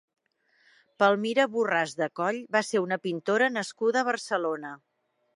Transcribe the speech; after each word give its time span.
Palmira 1.01 1.43
Borràs 1.55 1.91
de 1.99 2.07
Coll 2.19 2.39
va 2.55 2.61
ser 2.69 2.81
una 2.85 2.97
pintora 3.03 3.51
nascuda 3.59 4.01
a 4.01 4.07
Barcelona. 4.09 4.73